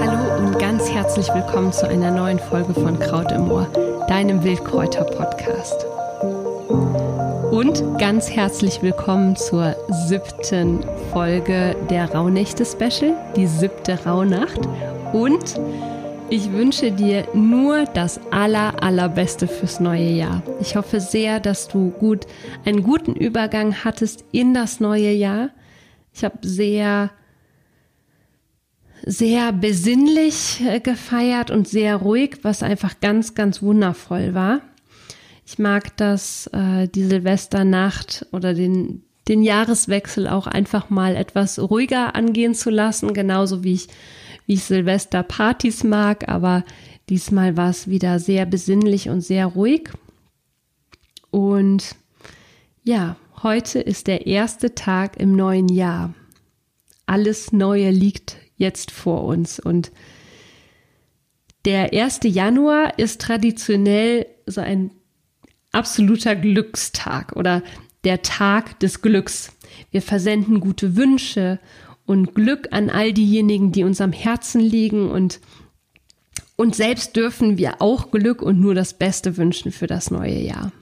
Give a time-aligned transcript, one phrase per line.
[0.00, 3.68] Hallo und ganz herzlich willkommen zu einer neuen Folge von Kraut im Ohr,
[4.08, 5.86] deinem Wildkräuter-Podcast.
[7.52, 9.76] Und ganz herzlich willkommen zur
[10.08, 10.80] siebten
[11.12, 14.60] Folge der Rauhnächte-Special, die siebte Rauhnacht.
[15.12, 15.60] Und
[16.30, 20.42] ich wünsche dir nur das aller, allerbeste fürs neue Jahr.
[20.60, 22.26] Ich hoffe sehr, dass du gut,
[22.64, 25.50] einen guten Übergang hattest in das neue Jahr.
[26.14, 27.10] Ich habe sehr,
[29.04, 34.60] sehr besinnlich äh, gefeiert und sehr ruhig, was einfach ganz, ganz wundervoll war.
[35.44, 42.14] Ich mag das, äh, die Silvesternacht oder den, den Jahreswechsel auch einfach mal etwas ruhiger
[42.14, 43.88] angehen zu lassen, genauso wie ich
[44.46, 46.64] wie ich Silvesterpartys mag, aber
[47.08, 49.90] diesmal war es wieder sehr besinnlich und sehr ruhig.
[51.30, 51.96] Und
[52.82, 56.14] ja, heute ist der erste Tag im neuen Jahr.
[57.06, 59.90] Alles Neue liegt jetzt vor uns und
[61.64, 62.20] der 1.
[62.24, 64.90] Januar ist traditionell so ein
[65.72, 67.62] absoluter Glückstag oder
[68.04, 69.52] der Tag des Glücks.
[69.90, 71.58] Wir versenden gute Wünsche
[72.10, 75.38] und Glück an all diejenigen, die uns am Herzen liegen und
[76.56, 80.72] uns selbst dürfen wir auch Glück und nur das Beste wünschen für das neue Jahr.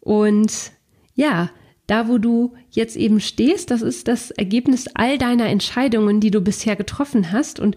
[0.00, 0.72] Und
[1.14, 1.50] ja,
[1.86, 6.40] da wo du jetzt eben stehst, das ist das Ergebnis all deiner Entscheidungen, die du
[6.40, 7.76] bisher getroffen hast und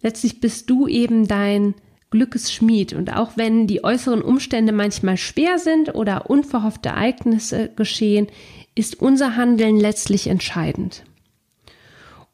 [0.00, 1.74] letztlich bist du eben dein
[2.08, 2.94] Glückesschmied.
[2.94, 8.28] Und auch wenn die äußeren Umstände manchmal schwer sind oder unverhoffte Ereignisse geschehen,
[8.74, 11.04] ist unser Handeln letztlich entscheidend.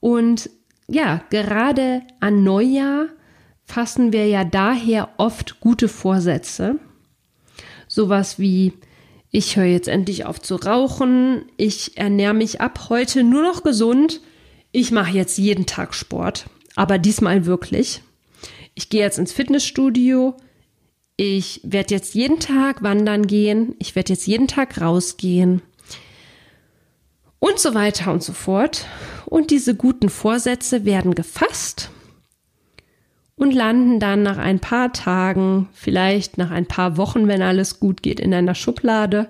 [0.01, 0.51] Und
[0.89, 3.07] ja, gerade an Neujahr
[3.65, 6.79] fassen wir ja daher oft gute Vorsätze.
[7.89, 8.73] Sowas wie,
[9.31, 14.21] ich höre jetzt endlich auf zu rauchen, ich ernähre mich ab heute nur noch gesund,
[14.73, 18.03] ich mache jetzt jeden Tag Sport, aber diesmal wirklich.
[18.75, 20.37] Ich gehe jetzt ins Fitnessstudio,
[21.17, 25.63] ich werde jetzt jeden Tag wandern gehen, ich werde jetzt jeden Tag rausgehen
[27.39, 28.87] und so weiter und so fort.
[29.27, 31.91] Und diese guten Vorsätze werden gefasst
[33.37, 38.03] und landen dann nach ein paar Tagen, vielleicht nach ein paar Wochen, wenn alles gut
[38.03, 39.29] geht, in einer Schublade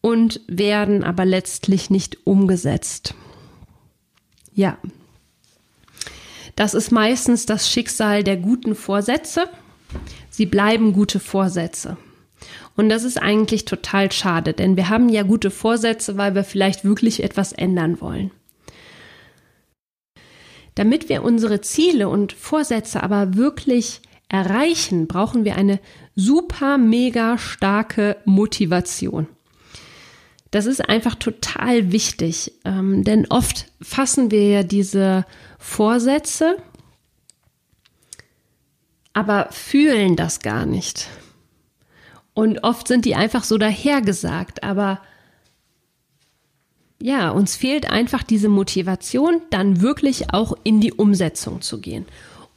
[0.00, 3.14] und werden aber letztlich nicht umgesetzt.
[4.54, 4.78] Ja,
[6.56, 9.48] das ist meistens das Schicksal der guten Vorsätze.
[10.28, 11.96] Sie bleiben gute Vorsätze.
[12.78, 16.84] Und das ist eigentlich total schade, denn wir haben ja gute Vorsätze, weil wir vielleicht
[16.84, 18.30] wirklich etwas ändern wollen.
[20.76, 25.80] Damit wir unsere Ziele und Vorsätze aber wirklich erreichen, brauchen wir eine
[26.14, 29.26] super, mega starke Motivation.
[30.52, 35.26] Das ist einfach total wichtig, ähm, denn oft fassen wir ja diese
[35.58, 36.58] Vorsätze,
[39.14, 41.08] aber fühlen das gar nicht.
[42.38, 45.00] Und oft sind die einfach so dahergesagt, aber
[47.02, 52.06] ja, uns fehlt einfach diese Motivation, dann wirklich auch in die Umsetzung zu gehen.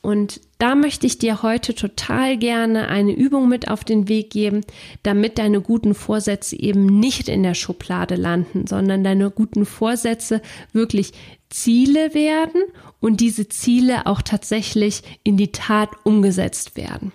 [0.02, 4.62] Und da möchte ich dir heute total gerne eine Übung mit auf den Weg geben,
[5.02, 10.44] damit deine guten Vorsätze eben nicht in der Schublade landen, sondern deine guten Vorsätze
[10.74, 11.12] wirklich
[11.50, 12.62] Ziele werden
[13.00, 17.12] und diese Ziele auch tatsächlich in die Tat umgesetzt werden.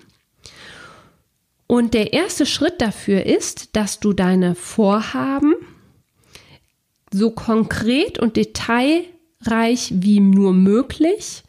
[1.66, 5.54] Und der erste Schritt dafür ist, dass du deine Vorhaben
[7.12, 11.42] so konkret und detailreich wie nur möglich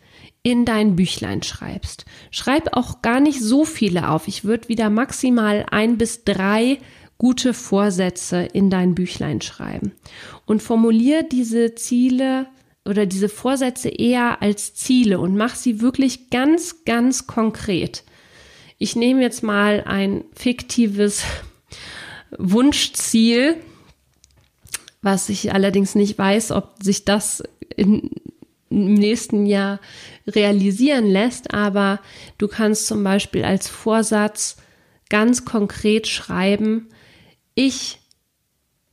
[0.44, 2.06] in dein Büchlein schreibst.
[2.32, 4.28] Schreib auch gar nicht so viele auf.
[4.28, 6.80] Ich würde wieder maximal ein bis drei
[7.18, 9.92] gute Vorsätze in dein Büchlein schreiben.
[10.46, 12.48] Und formulier diese Ziele
[12.86, 18.04] oder diese Vorsätze eher als Ziele und mach sie wirklich ganz, ganz konkret.
[18.78, 21.24] Ich nehme jetzt mal ein fiktives
[22.38, 23.56] Wunschziel,
[25.02, 27.42] was ich allerdings nicht weiß, ob sich das
[27.76, 28.12] in,
[28.70, 29.80] im nächsten Jahr
[30.28, 32.00] realisieren lässt, aber
[32.38, 34.58] du kannst zum Beispiel als Vorsatz
[35.10, 36.90] ganz konkret schreiben,
[37.56, 38.00] ich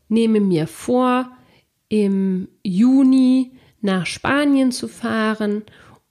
[0.09, 1.31] nehme mir vor,
[1.89, 5.63] im Juni nach Spanien zu fahren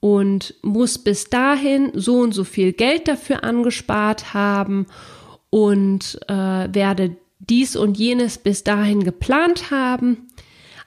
[0.03, 4.85] und muss bis dahin so und so viel Geld dafür angespart haben
[5.50, 10.27] und äh, werde dies und jenes bis dahin geplant haben.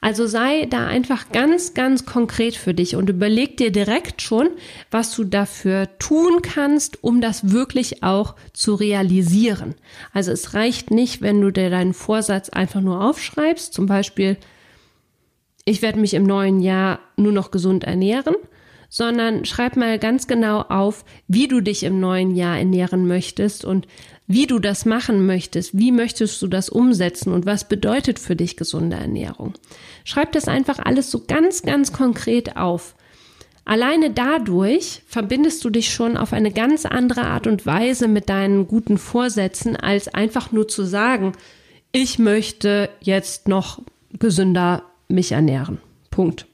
[0.02, 4.50] Also sei da einfach ganz, ganz konkret für dich und überleg dir direkt schon,
[4.90, 9.76] was du dafür tun kannst, um das wirklich auch zu realisieren.
[10.12, 14.36] Also es reicht nicht, wenn du dir deinen Vorsatz einfach nur aufschreibst, zum Beispiel,
[15.64, 18.36] ich werde mich im neuen Jahr nur noch gesund ernähren,
[18.96, 23.86] sondern schreib mal ganz genau auf, wie du dich im neuen Jahr ernähren möchtest und
[24.26, 28.56] wie du das machen möchtest, wie möchtest du das umsetzen und was bedeutet für dich
[28.56, 29.52] gesunde Ernährung.
[30.04, 32.94] Schreib das einfach alles so ganz, ganz konkret auf.
[33.66, 38.66] Alleine dadurch verbindest du dich schon auf eine ganz andere Art und Weise mit deinen
[38.66, 41.32] guten Vorsätzen, als einfach nur zu sagen,
[41.92, 43.82] ich möchte jetzt noch
[44.18, 45.82] gesünder mich ernähren.
[46.10, 46.46] Punkt.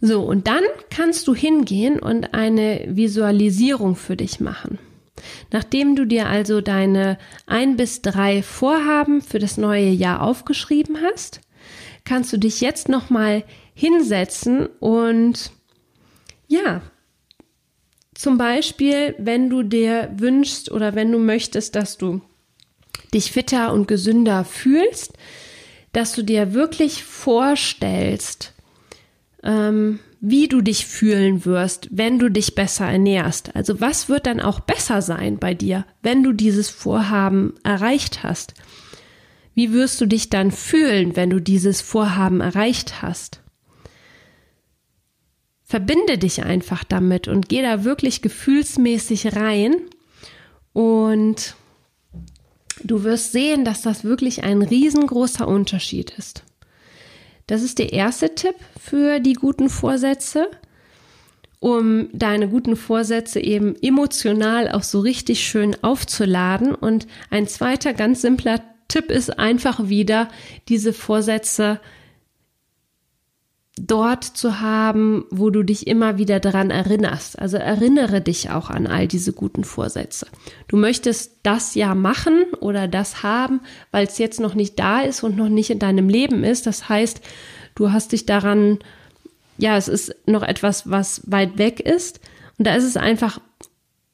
[0.00, 4.78] So, und dann kannst du hingehen und eine Visualisierung für dich machen.
[5.50, 11.40] Nachdem du dir also deine ein bis drei Vorhaben für das neue Jahr aufgeschrieben hast,
[12.04, 13.44] kannst du dich jetzt nochmal
[13.74, 15.50] hinsetzen und
[16.48, 16.82] ja,
[18.14, 22.22] zum Beispiel, wenn du dir wünschst oder wenn du möchtest, dass du
[23.12, 25.12] dich fitter und gesünder fühlst,
[25.92, 28.54] dass du dir wirklich vorstellst,
[29.42, 33.54] ähm, wie du dich fühlen wirst, wenn du dich besser ernährst.
[33.54, 38.54] Also was wird dann auch besser sein bei dir, wenn du dieses Vorhaben erreicht hast?
[39.54, 43.40] Wie wirst du dich dann fühlen, wenn du dieses Vorhaben erreicht hast?
[45.64, 49.76] Verbinde dich einfach damit und geh da wirklich gefühlsmäßig rein
[50.72, 51.56] und
[52.84, 56.44] du wirst sehen, dass das wirklich ein riesengroßer Unterschied ist.
[57.46, 60.48] Das ist der erste Tipp für die guten Vorsätze,
[61.60, 66.74] um deine guten Vorsätze eben emotional auch so richtig schön aufzuladen.
[66.74, 70.28] Und ein zweiter ganz simpler Tipp ist einfach wieder,
[70.68, 71.80] diese Vorsätze
[73.78, 77.38] dort zu haben, wo du dich immer wieder daran erinnerst.
[77.38, 80.26] Also erinnere dich auch an all diese guten Vorsätze.
[80.66, 85.22] Du möchtest das ja machen oder das haben, weil es jetzt noch nicht da ist
[85.22, 86.66] und noch nicht in deinem Leben ist.
[86.66, 87.20] Das heißt,
[87.74, 88.78] du hast dich daran,
[89.58, 92.20] ja, es ist noch etwas, was weit weg ist.
[92.58, 93.40] Und da ist es einfach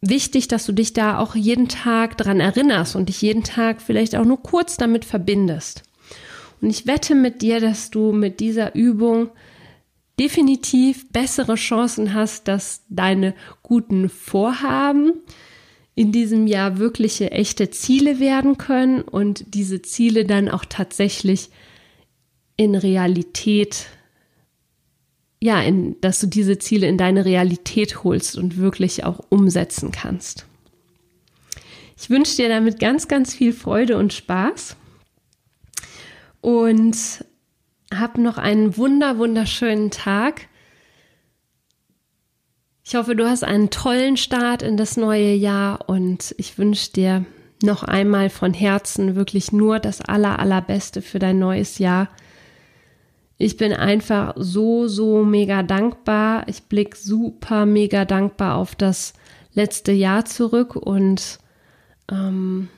[0.00, 4.16] wichtig, dass du dich da auch jeden Tag dran erinnerst und dich jeden Tag vielleicht
[4.16, 5.84] auch nur kurz damit verbindest.
[6.60, 9.30] Und ich wette mit dir, dass du mit dieser Übung
[10.22, 13.34] definitiv bessere Chancen hast, dass deine
[13.64, 15.14] guten Vorhaben
[15.96, 21.50] in diesem Jahr wirkliche echte Ziele werden können und diese Ziele dann auch tatsächlich
[22.56, 23.86] in Realität,
[25.40, 30.46] ja, in, dass du diese Ziele in deine Realität holst und wirklich auch umsetzen kannst.
[31.98, 34.76] Ich wünsche dir damit ganz, ganz viel Freude und Spaß
[36.40, 37.24] und
[37.98, 40.48] hab noch einen wunder, wunderschönen Tag.
[42.84, 47.24] Ich hoffe, du hast einen tollen Start in das neue Jahr und ich wünsche dir
[47.62, 52.08] noch einmal von Herzen wirklich nur das aller, allerbeste für dein neues Jahr.
[53.38, 56.44] Ich bin einfach so, so mega dankbar.
[56.48, 59.14] Ich blicke super mega dankbar auf das
[59.54, 61.38] letzte Jahr zurück und
[62.10, 62.68] ähm,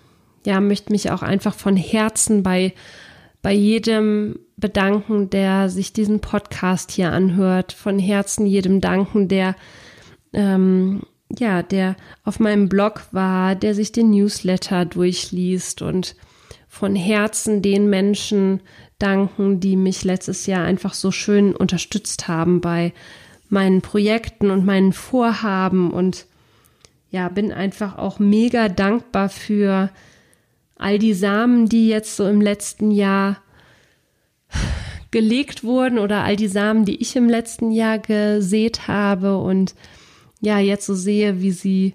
[0.46, 2.74] ja, möchte mich auch einfach von Herzen bei,
[3.44, 9.54] bei jedem bedanken, der sich diesen Podcast hier anhört, von Herzen jedem danken, der
[10.32, 11.02] ähm,
[11.38, 16.16] ja, der auf meinem Blog war, der sich den Newsletter durchliest und
[16.68, 18.60] von Herzen den Menschen
[18.98, 22.94] danken, die mich letztes Jahr einfach so schön unterstützt haben bei
[23.50, 26.24] meinen Projekten und meinen Vorhaben und
[27.10, 29.90] ja, bin einfach auch mega dankbar für
[30.84, 33.38] all die Samen, die jetzt so im letzten Jahr
[35.10, 39.74] gelegt wurden oder all die Samen, die ich im letzten Jahr gesät habe und
[40.40, 41.94] ja, jetzt so sehe, wie sie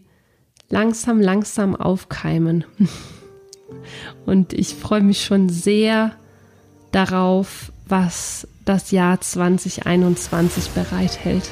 [0.70, 2.66] langsam, langsam aufkeimen.
[4.26, 6.16] Und ich freue mich schon sehr
[6.92, 11.48] darauf, was das Jahr 2021 bereithält.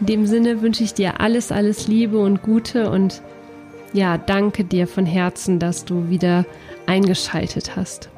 [0.00, 3.22] In dem Sinne wünsche ich dir alles, alles Liebe und Gute und
[3.96, 6.44] ja, danke dir von Herzen, dass du wieder
[6.86, 8.10] eingeschaltet hast.